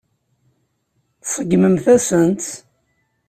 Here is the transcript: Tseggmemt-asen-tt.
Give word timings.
Tseggmemt-asen-tt. 1.21 2.47